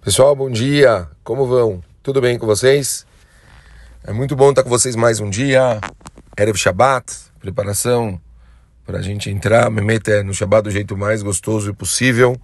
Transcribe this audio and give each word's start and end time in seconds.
Pessoal, 0.00 0.34
bom 0.34 0.48
dia. 0.48 1.08
Como 1.24 1.44
vão? 1.44 1.82
Tudo 2.04 2.20
bem 2.20 2.38
com 2.38 2.46
vocês? 2.46 3.04
É 4.04 4.12
muito 4.12 4.36
bom 4.36 4.50
estar 4.50 4.62
com 4.62 4.70
vocês 4.70 4.94
mais 4.94 5.18
um 5.18 5.28
dia. 5.28 5.80
Erev 6.38 6.56
Shabbat, 6.56 7.12
preparação 7.40 8.18
para 8.86 8.98
a 8.98 9.02
gente 9.02 9.28
entrar, 9.28 9.68
Mehmet 9.68 10.22
no 10.22 10.32
Shabbat 10.32 10.62
do 10.62 10.70
jeito 10.70 10.96
mais 10.96 11.20
gostoso 11.20 11.74
possível. 11.74 12.40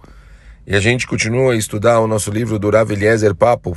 E 0.67 0.75
a 0.75 0.81
gente 0.81 1.07
continua 1.07 1.53
a 1.53 1.55
estudar 1.55 2.01
o 2.01 2.07
nosso 2.07 2.29
livro 2.29 2.59
do 2.59 2.69
Rav 2.69 2.91
Eliezer 2.91 3.33
Papo. 3.33 3.75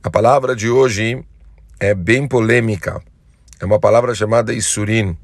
A 0.00 0.08
palavra 0.08 0.54
de 0.54 0.70
hoje 0.70 1.22
é 1.80 1.92
bem 1.94 2.28
polêmica. 2.28 3.02
É 3.58 3.66
uma 3.66 3.80
palavra 3.80 4.14
chamada 4.14 4.54
Isurim. 4.54 5.18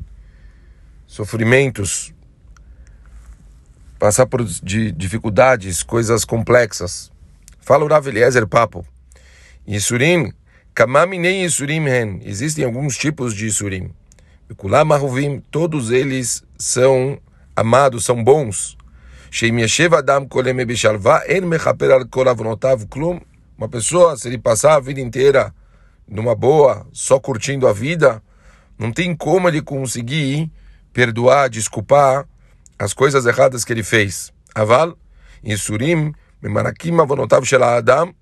Sofrimentos, 1.06 2.12
passar 3.96 4.26
por 4.26 4.44
dificuldades, 4.44 5.84
coisas 5.84 6.24
complexas. 6.24 7.13
Fala 7.64 7.82
o 7.82 7.88
Rav 7.88 8.06
Eliezer 8.06 8.46
Papo. 8.46 8.84
Yisurim, 9.66 10.34
kamami 10.74 11.18
nem 11.18 11.44
Yisurim 11.44 11.88
hen. 11.88 12.20
Existem 12.22 12.62
alguns 12.62 12.94
tipos 12.94 13.34
de 13.34 13.46
Yisurim. 13.46 13.90
Kulam 14.54 14.92
Aruvim, 14.92 15.40
todos 15.50 15.90
eles 15.90 16.44
são 16.58 17.18
amados, 17.56 18.04
são 18.04 18.22
bons. 18.22 18.76
Sheim 19.30 19.60
yeshev 19.60 19.94
adam 19.94 20.28
kolem 20.28 20.66
bishalva 20.66 21.22
en 21.26 21.46
mechaper 21.46 21.90
al 21.90 22.06
kol 22.06 22.28
avonotav 22.28 22.86
klum. 22.86 23.18
Uma 23.56 23.66
pessoa, 23.66 24.14
se 24.18 24.28
ele 24.28 24.36
passar 24.36 24.74
a 24.74 24.80
vida 24.80 25.00
inteira 25.00 25.54
numa 26.06 26.34
boa, 26.34 26.86
só 26.92 27.18
curtindo 27.18 27.66
a 27.66 27.72
vida, 27.72 28.22
não 28.78 28.92
tem 28.92 29.16
como 29.16 29.48
ele 29.48 29.62
conseguir 29.62 30.52
perdoar, 30.92 31.48
desculpar 31.48 32.28
as 32.78 32.92
coisas 32.92 33.24
erradas 33.24 33.64
que 33.64 33.72
ele 33.72 33.82
fez. 33.82 34.34
Aval, 34.54 34.98
Isurim, 35.42 36.12
Adam. 37.76 38.14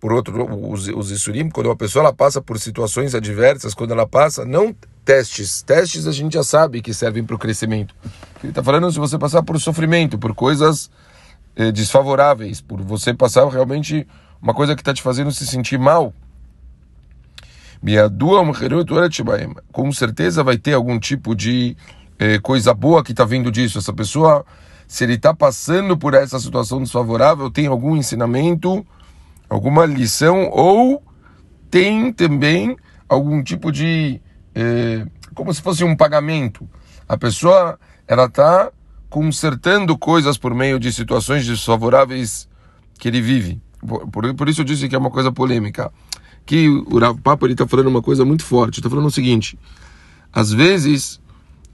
Por 0.00 0.12
outro, 0.12 0.70
os, 0.70 0.88
os 0.88 1.10
Isurim, 1.10 1.48
quando 1.48 1.66
uma 1.66 1.76
pessoa 1.76 2.04
ela 2.04 2.12
passa 2.12 2.40
por 2.40 2.58
situações 2.58 3.14
adversas, 3.14 3.72
quando 3.72 3.92
ela 3.92 4.06
passa, 4.06 4.44
não 4.44 4.74
testes. 5.04 5.62
Testes 5.62 6.06
a 6.06 6.12
gente 6.12 6.34
já 6.34 6.42
sabe 6.42 6.82
que 6.82 6.92
servem 6.92 7.24
para 7.24 7.36
o 7.36 7.38
crescimento. 7.38 7.94
Ele 8.42 8.50
está 8.50 8.62
falando 8.62 8.90
se 8.92 8.98
você 8.98 9.18
passar 9.18 9.42
por 9.42 9.58
sofrimento, 9.58 10.18
por 10.18 10.34
coisas 10.34 10.90
eh, 11.56 11.72
desfavoráveis, 11.72 12.60
por 12.60 12.82
você 12.82 13.14
passar 13.14 13.48
realmente 13.48 14.06
uma 14.42 14.52
coisa 14.52 14.74
que 14.74 14.82
está 14.82 14.92
te 14.92 15.00
fazendo 15.00 15.32
se 15.32 15.46
sentir 15.46 15.78
mal. 15.78 16.12
Com 19.72 19.92
certeza 19.92 20.42
vai 20.42 20.56
ter 20.56 20.72
algum 20.72 20.98
tipo 20.98 21.34
de 21.34 21.76
é, 22.18 22.38
coisa 22.38 22.72
boa 22.72 23.04
que 23.04 23.12
está 23.12 23.24
vindo 23.24 23.50
disso. 23.50 23.78
Essa 23.78 23.92
pessoa, 23.92 24.44
se 24.94 25.02
ele 25.02 25.14
está 25.14 25.34
passando 25.34 25.98
por 25.98 26.14
essa 26.14 26.38
situação 26.38 26.80
desfavorável, 26.80 27.50
tem 27.50 27.66
algum 27.66 27.96
ensinamento, 27.96 28.86
alguma 29.50 29.84
lição, 29.84 30.48
ou 30.52 31.02
tem 31.68 32.12
também 32.12 32.76
algum 33.08 33.42
tipo 33.42 33.72
de. 33.72 34.20
É, 34.54 35.04
como 35.34 35.52
se 35.52 35.60
fosse 35.60 35.82
um 35.82 35.96
pagamento. 35.96 36.70
A 37.08 37.16
pessoa 37.16 37.76
ela 38.06 38.26
está 38.26 38.70
consertando 39.10 39.98
coisas 39.98 40.38
por 40.38 40.54
meio 40.54 40.78
de 40.78 40.92
situações 40.92 41.44
desfavoráveis 41.44 42.48
que 42.96 43.08
ele 43.08 43.20
vive. 43.20 43.60
Por, 43.84 44.06
por, 44.06 44.32
por 44.34 44.48
isso 44.48 44.60
eu 44.60 44.64
disse 44.64 44.88
que 44.88 44.94
é 44.94 44.98
uma 44.98 45.10
coisa 45.10 45.32
polêmica. 45.32 45.90
Que 46.46 46.68
o 46.68 47.00
Rav 47.00 47.18
Papa 47.20 47.48
está 47.48 47.66
falando 47.66 47.88
uma 47.88 48.00
coisa 48.00 48.24
muito 48.24 48.44
forte. 48.44 48.78
Está 48.78 48.88
falando 48.88 49.06
o 49.06 49.10
seguinte: 49.10 49.58
às 50.32 50.52
vezes 50.52 51.20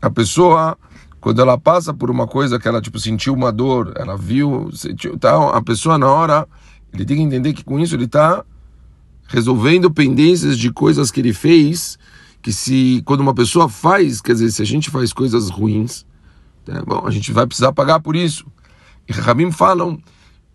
a 0.00 0.08
pessoa, 0.08 0.78
quando 1.20 1.40
ela 1.42 1.58
passa 1.58 1.92
por 1.92 2.10
uma 2.10 2.26
coisa 2.26 2.58
que 2.58 2.66
ela 2.66 2.80
tipo 2.80 2.98
sentiu 2.98 3.34
uma 3.34 3.52
dor, 3.52 3.92
ela 3.96 4.16
viu, 4.16 4.70
sentiu, 4.72 5.18
tá, 5.18 5.50
a 5.50 5.62
pessoa 5.62 5.98
na 5.98 6.08
hora, 6.08 6.48
ele 6.92 7.04
tem 7.04 7.18
que 7.18 7.22
entender 7.22 7.52
que 7.52 7.62
com 7.62 7.78
isso 7.78 7.94
ele 7.94 8.06
está 8.06 8.44
resolvendo 9.28 9.90
pendências 9.90 10.58
de 10.58 10.72
coisas 10.72 11.10
que 11.10 11.20
ele 11.20 11.32
fez, 11.32 11.98
que 12.42 12.52
se 12.52 13.02
quando 13.04 13.20
uma 13.20 13.34
pessoa 13.34 13.68
faz, 13.68 14.20
quer 14.20 14.32
dizer, 14.32 14.50
se 14.50 14.62
a 14.62 14.66
gente 14.66 14.90
faz 14.90 15.12
coisas 15.12 15.50
ruins, 15.50 16.06
tá, 16.64 16.82
bom, 16.84 17.06
a 17.06 17.10
gente 17.10 17.32
vai 17.32 17.46
precisar 17.46 17.72
pagar 17.72 18.00
por 18.00 18.16
isso. 18.16 18.46
E 19.06 19.12
Rabim 19.12 19.52
falam 19.52 19.98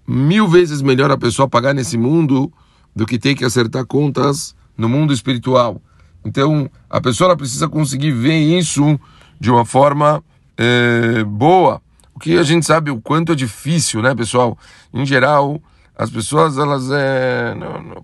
mil 0.08 0.48
vezes 0.48 0.82
melhor 0.82 1.12
a 1.12 1.18
pessoa 1.18 1.48
pagar 1.48 1.74
nesse 1.74 1.98
mundo 1.98 2.52
do 2.96 3.06
que 3.06 3.20
ter 3.20 3.36
que 3.36 3.46
acertar 3.46 3.86
contas 3.86 4.56
no 4.78 4.90
mundo 4.90 5.14
espiritual. 5.14 5.82
Então, 6.24 6.70
a 6.90 7.00
pessoa 7.00 7.38
precisa 7.38 7.70
conseguir 7.70 8.12
ver 8.12 8.40
isso 8.40 9.00
de 9.40 9.52
uma 9.52 9.64
forma 9.64 10.24
é, 10.58 11.24
boa. 11.24 11.82
O 12.14 12.20
que 12.20 12.38
a 12.38 12.44
gente 12.44 12.66
sabe 12.66 12.90
o 12.92 13.02
quanto 13.02 13.34
é 13.34 13.36
difícil, 13.36 14.02
né, 14.02 14.16
pessoal? 14.16 14.58
Em 14.94 15.06
geral, 15.06 15.62
as 15.98 16.10
pessoas, 16.10 16.58
elas 16.58 16.90
é, 16.92 17.54
não, 17.56 17.82
não, 17.82 18.04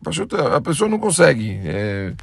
a 0.55 0.61
pessoa 0.61 0.89
não 0.89 0.99
consegue 0.99 1.59
é, 1.63 2.13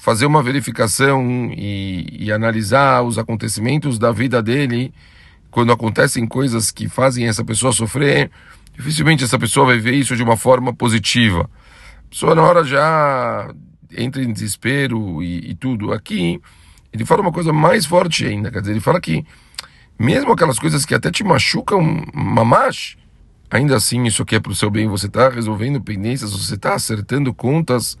fazer 0.00 0.26
uma 0.26 0.42
verificação 0.42 1.50
e, 1.52 2.26
e 2.26 2.32
analisar 2.32 3.02
os 3.02 3.18
acontecimentos 3.18 3.98
da 3.98 4.12
vida 4.12 4.42
dele 4.42 4.92
quando 5.50 5.72
acontecem 5.72 6.26
coisas 6.26 6.70
que 6.70 6.88
fazem 6.88 7.26
essa 7.26 7.44
pessoa 7.44 7.72
sofrer. 7.72 8.30
Dificilmente 8.76 9.22
essa 9.22 9.38
pessoa 9.38 9.66
vai 9.66 9.78
ver 9.78 9.94
isso 9.94 10.16
de 10.16 10.22
uma 10.22 10.36
forma 10.36 10.72
positiva. 10.72 11.48
A 12.06 12.10
pessoa 12.10 12.34
na 12.34 12.42
hora 12.42 12.64
já 12.64 13.52
entra 13.96 14.22
em 14.22 14.32
desespero 14.32 15.22
e, 15.22 15.50
e 15.50 15.54
tudo. 15.54 15.92
Aqui 15.92 16.40
ele 16.94 17.04
fala 17.04 17.20
uma 17.20 17.32
coisa 17.32 17.52
mais 17.52 17.84
forte 17.84 18.24
ainda, 18.24 18.52
quer 18.52 18.60
dizer, 18.60 18.72
ele 18.72 18.80
fala 18.80 19.00
que 19.00 19.26
mesmo 19.98 20.30
aquelas 20.30 20.60
coisas 20.60 20.86
que 20.86 20.94
até 20.94 21.10
te 21.10 21.24
machucam, 21.24 21.82
mamash, 22.14 22.96
ainda 23.50 23.76
assim 23.76 24.04
isso 24.04 24.22
aqui 24.22 24.36
é 24.36 24.40
para 24.40 24.52
o 24.52 24.54
seu 24.54 24.70
bem, 24.70 24.86
você 24.86 25.06
está 25.06 25.28
resolvendo 25.28 25.80
pendências, 25.80 26.32
você 26.32 26.54
está 26.54 26.74
acertando 26.74 27.34
contas 27.34 27.98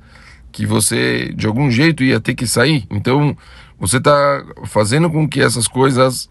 que 0.52 0.64
você 0.64 1.32
de 1.34 1.44
algum 1.48 1.68
jeito 1.72 2.04
ia 2.04 2.20
ter 2.20 2.36
que 2.36 2.46
sair. 2.46 2.86
Então 2.88 3.36
você 3.78 3.96
está 3.96 4.44
fazendo 4.66 5.10
com 5.10 5.28
que 5.28 5.40
essas 5.40 5.66
coisas 5.66 6.28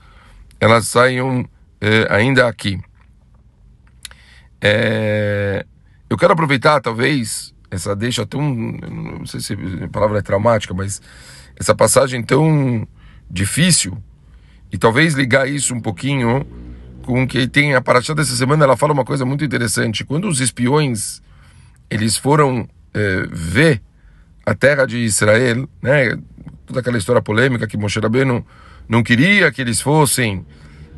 elas 0.57 0.87
saiam 0.87 1.45
é, 1.81 2.07
ainda 2.09 2.47
aqui. 2.47 2.79
É, 4.61 5.65
eu 6.09 6.17
quero 6.17 6.31
aproveitar 6.31 6.79
talvez 6.79 7.53
essa 7.69 7.93
deixa 7.93 8.25
tão, 8.25 8.41
não 8.41 9.25
sei 9.25 9.41
se 9.41 9.53
a 9.83 9.89
palavra 9.89 10.19
é 10.19 10.21
traumática, 10.21 10.73
mas 10.73 11.01
essa 11.59 11.75
passagem 11.75 12.23
tão 12.23 12.87
difícil 13.29 13.97
e 14.71 14.77
talvez 14.77 15.13
ligar 15.13 15.47
isso 15.47 15.73
um 15.73 15.79
pouquinho 15.79 16.45
com 17.03 17.27
que 17.27 17.47
tem 17.47 17.75
a 17.75 17.81
paraxá 17.81 18.13
dessa 18.13 18.35
semana, 18.35 18.63
ela 18.63 18.77
fala 18.77 18.93
uma 18.93 19.03
coisa 19.03 19.25
muito 19.25 19.43
interessante. 19.43 20.03
Quando 20.03 20.27
os 20.27 20.39
espiões 20.39 21.21
eles 21.89 22.17
foram 22.17 22.67
é, 22.93 23.27
ver 23.31 23.81
a 24.45 24.55
terra 24.55 24.85
de 24.85 24.97
Israel, 24.97 25.67
né, 25.81 26.17
toda 26.65 26.79
aquela 26.79 26.97
história 26.97 27.21
polêmica 27.21 27.67
que 27.67 27.77
Moshe 27.77 27.99
Rabbeinu 27.99 28.45
não 28.87 29.03
queria 29.03 29.51
que 29.51 29.61
eles 29.61 29.79
fossem 29.79 30.45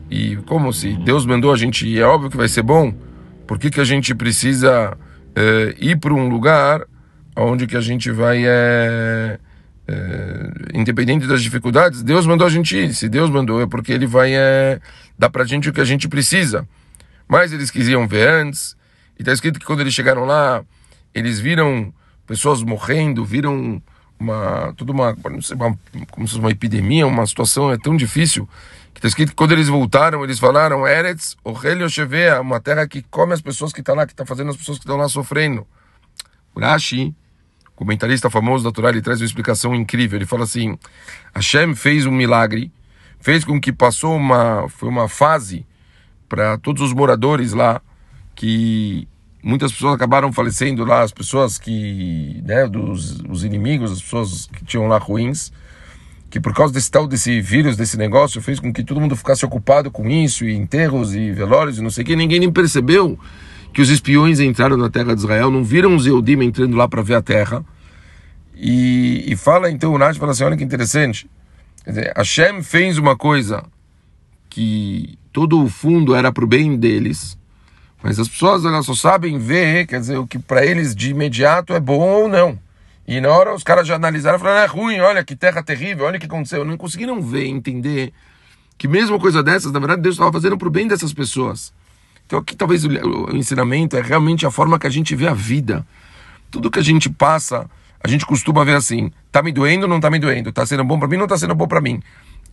e 0.10 0.38
como 0.46 0.72
se 0.72 0.94
Deus 0.94 1.26
mandou 1.26 1.52
a 1.52 1.58
gente 1.58 1.88
ir, 1.88 2.00
é 2.00 2.06
óbvio 2.06 2.30
que 2.30 2.38
vai 2.38 2.48
ser 2.48 2.62
bom. 2.62 2.94
Por 3.48 3.60
que, 3.60 3.70
que 3.70 3.82
a 3.82 3.84
gente 3.84 4.14
precisa 4.14 4.98
é, 5.36 5.76
ir 5.80 5.98
para 5.98 6.14
um 6.14 6.30
lugar 6.30 6.86
onde 7.36 7.68
que 7.68 7.76
a 7.76 7.82
gente 7.82 8.12
vai 8.12 8.44
é, 8.46 9.40
é, 9.88 10.78
independente 10.80 11.28
das 11.28 11.42
dificuldades, 11.42 12.02
Deus 12.02 12.26
mandou 12.26 12.48
a 12.48 12.50
gente 12.50 12.76
ir. 12.76 12.94
Se 12.94 13.08
Deus 13.08 13.30
mandou, 13.30 13.62
é 13.62 13.68
porque 13.68 13.92
Ele 13.92 14.08
vai 14.08 14.34
é, 14.34 14.80
dar 15.18 15.30
para 15.30 15.44
a 15.44 15.46
gente 15.46 15.70
o 15.70 15.74
que 15.74 15.82
a 15.82 15.86
gente 15.86 16.08
precisa. 16.08 16.68
Mas 17.28 17.54
eles 17.54 17.72
quisiam 17.72 18.08
ver 18.08 18.28
antes. 18.28 18.76
E 19.18 19.22
está 19.22 19.32
escrito 19.32 19.60
que 19.60 19.66
quando 19.66 19.82
eles 19.82 19.94
chegaram 19.94 20.26
lá, 20.26 20.64
eles 21.14 21.40
viram 21.40 21.94
pessoas 22.28 22.62
morrendo, 22.64 23.24
viram 23.24 23.82
uma 24.20 24.74
toda 24.78 24.92
uma, 24.92 25.16
não 25.30 25.42
sei, 25.42 25.56
uma 25.56 25.78
como 26.12 26.28
se 26.28 26.34
fosse 26.34 26.40
uma 26.40 26.52
epidemia, 26.52 27.06
uma 27.06 27.26
situação 27.26 27.72
é 27.72 27.78
tão 27.78 27.96
difícil 27.96 28.48
que 28.94 29.00
está 29.00 29.08
escrito 29.08 29.30
que 29.30 29.36
quando 29.36 29.52
eles 29.52 29.68
voltaram, 29.68 30.24
eles 30.24 30.40
falaram 30.40 30.88
Eretz, 30.88 31.36
Orelio 31.44 31.90
Shevea, 31.90 32.40
uma 32.40 32.62
terra 32.62 32.88
que 32.88 33.02
come 33.04 33.34
as 33.34 33.42
pessoas 33.42 33.74
que 33.74 33.82
estão 33.82 33.96
tá 33.96 34.02
lá, 34.02 34.08
que 34.08 34.14
está 34.14 34.26
fazendo 34.26 34.50
as 34.50 34.58
pessoas 34.58 34.78
que 34.78 34.86
estão 34.86 34.98
lá 34.98 35.10
sofrendo. 35.10 35.68
Rashi 36.58 37.14
comentarista 37.76 38.30
famoso 38.30 38.64
da 38.64 38.72
Torá, 38.72 38.90
ele 38.90 39.02
traz 39.02 39.20
uma 39.20 39.26
explicação 39.26 39.76
incrível. 39.76 40.18
Ele 40.18 40.26
fala 40.26 40.44
assim: 40.44 40.78
Hashem 41.36 41.76
fez 41.76 42.06
um 42.06 42.12
milagre, 42.12 42.72
fez 43.20 43.44
com 43.44 43.60
que 43.60 43.72
passou 43.72 44.16
uma 44.16 44.68
foi 44.70 44.90
uma 44.90 45.10
fase 45.10 45.66
para 46.28 46.58
todos 46.58 46.82
os 46.82 46.94
moradores 46.94 47.54
lá 47.54 47.82
que 48.34 49.08
muitas 49.44 49.72
pessoas 49.72 49.94
acabaram 49.94 50.34
falecendo 50.34 50.84
lá, 50.84 51.02
as 51.02 51.12
pessoas 51.12 51.58
que, 51.58 52.42
né, 52.44 52.68
dos 52.68 53.22
os 53.30 53.44
inimigos, 53.44 53.92
as 53.92 54.02
pessoas 54.02 54.48
que 54.48 54.66
tinham 54.66 54.88
lá 54.88 54.98
ruins, 54.98 55.52
que 56.30 56.40
por 56.40 56.54
causa 56.54 56.74
desse 56.74 56.90
tal 56.90 57.08
desse 57.08 57.40
vírus, 57.42 57.78
desse 57.78 57.98
negócio, 57.98 58.42
fez 58.42 58.60
com 58.60 58.74
que 58.74 58.84
todo 58.84 59.00
mundo 59.00 59.16
ficasse 59.16 59.46
ocupado 59.46 59.92
com 59.92 60.10
isso 60.10 60.46
e 60.46 60.56
enterros 60.56 61.14
e 61.14 61.32
velórios 61.32 61.78
e 61.78 61.82
não 61.82 61.90
sei 61.90 62.04
o 62.04 62.08
que, 62.08 62.16
ninguém 62.16 62.40
nem 62.40 62.52
percebeu 62.52 63.20
que 63.76 63.82
os 63.82 63.90
espiões 63.90 64.40
entraram 64.40 64.78
na 64.78 64.90
terra 64.90 65.14
de 65.14 65.20
Israel, 65.20 65.52
não 65.52 65.62
viram 65.62 65.98
os 65.98 66.08
Eudim 66.08 66.42
entrando 66.42 66.78
lá 66.78 66.88
para 66.88 67.02
ver 67.02 67.16
a 67.16 67.22
terra. 67.22 67.62
E, 68.56 69.26
e 69.28 69.36
fala 69.36 69.70
então 69.70 69.94
o 69.94 69.98
Nash, 69.98 70.16
fala 70.16 70.32
assim, 70.32 70.46
olha 70.46 70.56
que 70.56 70.64
interessante. 70.64 71.30
Quer 71.84 71.90
dizer, 71.90 72.14
Hashem 72.16 72.64
fez 72.64 72.98
uma 72.98 73.18
coisa 73.18 73.66
que 74.50 75.20
todo 75.34 75.62
o 75.62 75.68
fundo 75.68 76.16
era 76.16 76.32
para 76.32 76.46
o 76.46 76.48
bem 76.48 76.78
deles, 76.78 77.38
Mas 78.02 78.18
as 78.18 78.30
pessoas 78.30 78.64
elas 78.64 78.86
só 78.86 78.94
sabem 78.94 79.38
ver, 79.38 79.86
quer 79.88 80.00
dizer, 80.00 80.20
o 80.20 80.26
que 80.26 80.40
para 80.40 80.66
eles 80.66 80.96
de 80.96 81.10
imediato 81.10 81.74
é 81.74 81.80
bom 81.80 82.00
ou 82.00 82.30
não. 82.30 82.58
E 83.06 83.20
na 83.20 83.28
hora 83.28 83.54
os 83.54 83.62
caras 83.62 83.86
já 83.86 83.96
analisaram 83.96 84.38
e 84.38 84.40
falaram, 84.40 84.64
é 84.64 84.68
ruim, 84.68 85.00
olha 85.02 85.22
que 85.22 85.36
terra 85.36 85.62
terrível, 85.62 86.06
olha 86.06 86.16
o 86.16 86.20
que 86.20 86.28
aconteceu. 86.28 86.64
Não 86.64 86.78
conseguiram 86.78 87.22
ver, 87.22 87.46
entender 87.46 88.14
que 88.78 88.88
mesmo 88.88 89.20
coisa 89.20 89.44
dessas, 89.44 89.74
na 89.74 89.80
verdade, 89.80 90.02
Deus 90.02 90.16
estava 90.16 90.32
fazendo 90.32 90.58
para 90.58 90.68
o 90.70 90.72
bem 90.72 90.88
dessas 90.88 91.14
pessoas. 91.14 91.74
Então 92.26 92.40
aqui 92.40 92.56
talvez 92.56 92.84
o, 92.86 92.90
o 92.90 93.36
ensinamento 93.36 93.96
é 93.98 94.02
realmente 94.02 94.46
a 94.46 94.52
forma 94.52 94.80
que 94.80 94.88
a 94.88 94.90
gente 94.90 95.16
vê 95.16 95.28
a 95.28 95.34
vida. 95.34 95.86
Tudo 96.50 96.72
que 96.72 96.80
a 96.80 96.84
gente 96.84 97.10
passa, 97.10 97.70
a 98.04 98.08
gente 98.08 98.26
costuma 98.26 98.64
ver 98.64 98.76
assim, 98.76 99.12
tá 99.32 99.42
me 99.42 99.52
doendo 99.52 99.88
não 99.88 100.00
tá 100.00 100.10
me 100.10 100.20
doendo? 100.20 100.52
Tá 100.52 100.66
sendo 100.66 100.84
bom 100.84 100.98
para 100.98 101.08
mim 101.08 101.18
não 101.18 101.28
tá 101.28 101.38
sendo 101.38 101.56
bom 101.56 101.68
para 101.68 101.82
mim? 101.82 102.02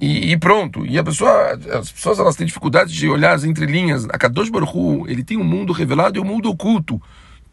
E, 0.00 0.32
e, 0.32 0.36
pronto. 0.36 0.84
E 0.84 0.98
a 0.98 1.04
pessoa, 1.04 1.52
as 1.78 1.92
pessoas 1.92 2.18
elas 2.18 2.34
têm 2.34 2.44
dificuldade 2.44 2.92
de 2.92 3.08
olhar 3.08 3.34
as 3.34 3.44
entrelinhas. 3.44 4.04
A 4.06 4.18
Kadosh 4.18 4.50
Baruch 4.50 4.76
Hu, 4.76 5.06
ele 5.08 5.22
tem 5.22 5.36
um 5.36 5.44
mundo 5.44 5.72
revelado 5.72 6.18
e 6.18 6.20
um 6.20 6.24
mundo 6.24 6.50
oculto 6.50 7.00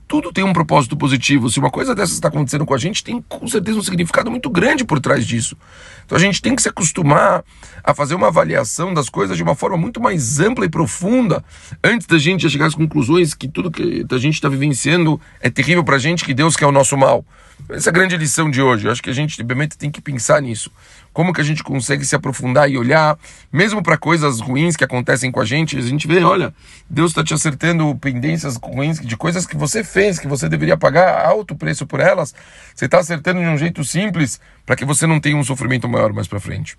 tudo 0.10 0.34
tem 0.34 0.44
um 0.44 0.52
propósito 0.52 0.98
positivo. 0.98 1.52
Se 1.52 1.60
uma 1.60 1.70
coisa 1.70 1.94
dessas 1.94 2.16
está 2.16 2.30
acontecendo 2.30 2.66
com 2.66 2.74
a 2.74 2.80
gente, 2.80 3.04
tem 3.04 3.24
com 3.30 3.48
certeza 3.48 3.78
um 3.78 3.84
significado 3.84 4.32
muito 4.32 4.50
grande 4.50 4.84
por 4.84 5.00
trás 5.00 5.26
disso. 5.26 5.56
Então 6.04 6.18
a 6.18 6.20
gente 6.20 6.42
tem 6.42 6.56
que 6.56 6.64
se 6.64 6.68
acostumar 6.68 7.44
a 7.84 7.94
fazer 7.94 8.16
uma 8.16 8.28
avaliação 8.28 8.92
das 8.92 9.08
coisas 9.08 9.38
de 9.38 9.44
uma 9.44 9.54
forma 9.54 9.78
muito 9.78 10.02
mais 10.02 10.40
ampla 10.40 10.66
e 10.66 10.70
profunda, 10.70 11.44
antes 11.84 12.08
da 12.08 12.18
gente 12.18 12.50
chegar 12.50 12.66
às 12.66 12.74
conclusões 12.74 13.36
que 13.36 13.48
tudo 13.48 13.70
que 13.70 14.04
a 14.10 14.18
gente 14.18 14.34
está 14.34 14.50
vivenciando 14.50 15.22
é 15.40 15.50
terrível 15.52 15.84
para 15.84 15.98
a 15.98 16.00
gente, 16.00 16.26
que 16.26 16.34
Deus 16.34 16.56
quer 16.56 16.66
o 16.66 16.72
nosso 16.72 16.98
mal. 16.98 17.24
Essa 17.70 17.90
é 17.90 17.92
a 17.92 17.94
grande 17.94 18.16
lição 18.18 18.50
de 18.50 18.62
hoje. 18.62 18.88
Eu 18.88 18.92
acho 18.92 19.04
que 19.04 19.10
a 19.10 19.14
gente 19.14 19.42
realmente 19.44 19.78
tem 19.78 19.92
que 19.92 20.02
pensar 20.02 20.42
nisso. 20.42 20.72
Como 21.12 21.34
que 21.34 21.42
a 21.42 21.44
gente 21.44 21.64
consegue 21.64 22.06
se 22.06 22.16
aprofundar 22.16 22.70
e 22.70 22.78
olhar, 22.78 23.18
mesmo 23.52 23.84
para 23.84 23.98
coisas 23.98 24.40
ruins 24.40 24.76
que 24.76 24.84
acontecem 24.84 25.32
com 25.32 25.42
a 25.42 25.46
gente, 25.46 25.78
a 25.78 25.82
gente 25.82 26.08
vê, 26.08 26.24
olha, 26.24 26.54
Deus 26.90 27.12
está 27.12 27.24
te 27.24 27.34
acertando 27.34 27.94
pendências 27.96 28.56
ruins 28.56 29.00
de 29.00 29.18
coisas 29.18 29.46
que 29.46 29.58
você 29.58 29.84
fez, 30.00 30.18
que 30.18 30.28
você 30.28 30.48
deveria 30.48 30.78
pagar 30.78 31.26
alto 31.26 31.56
preço 31.56 31.86
por 31.86 32.00
elas. 32.00 32.34
Você 32.74 32.86
está 32.86 33.00
acertando 33.00 33.42
de 33.42 33.48
um 33.48 33.58
jeito 33.58 33.84
simples 33.84 34.40
para 34.66 34.76
que 34.76 34.86
você 34.86 35.06
não 35.06 35.20
tenha 35.20 35.36
um 35.36 35.44
sofrimento 35.44 35.90
maior 35.90 36.14
mais 36.14 36.28
para 36.28 36.40
frente. 36.40 36.78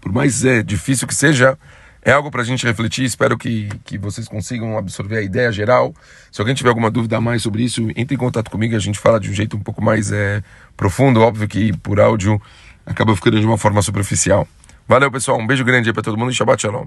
Por 0.00 0.12
mais 0.12 0.44
é, 0.44 0.60
difícil 0.62 1.06
que 1.06 1.14
seja, 1.14 1.56
é 2.02 2.10
algo 2.10 2.28
para 2.28 2.42
a 2.42 2.44
gente 2.44 2.66
refletir. 2.66 3.04
Espero 3.04 3.38
que, 3.38 3.68
que 3.84 3.96
vocês 3.96 4.26
consigam 4.26 4.76
absorver 4.76 5.18
a 5.18 5.22
ideia 5.22 5.52
geral. 5.52 5.94
Se 6.32 6.40
alguém 6.40 6.54
tiver 6.54 6.68
alguma 6.68 6.90
dúvida 6.90 7.16
a 7.16 7.20
mais 7.20 7.42
sobre 7.42 7.62
isso, 7.62 7.88
entre 7.94 8.16
em 8.16 8.18
contato 8.18 8.50
comigo. 8.50 8.74
A 8.74 8.80
gente 8.80 8.98
fala 8.98 9.20
de 9.20 9.30
um 9.30 9.34
jeito 9.34 9.56
um 9.56 9.60
pouco 9.60 9.82
mais 9.82 10.10
é, 10.10 10.42
profundo. 10.76 11.20
Óbvio 11.20 11.46
que 11.46 11.76
por 11.78 12.00
áudio 12.00 12.42
acaba 12.84 13.14
ficando 13.14 13.38
de 13.38 13.46
uma 13.46 13.56
forma 13.56 13.80
superficial. 13.82 14.48
Valeu, 14.88 15.10
pessoal. 15.12 15.38
Um 15.38 15.46
beijo 15.46 15.64
grande 15.64 15.88
aí 15.88 15.92
para 15.92 16.02
todo 16.02 16.16
mundo 16.16 16.32
e 16.32 16.34
Shabbat 16.34 16.62
Shalom. 16.62 16.84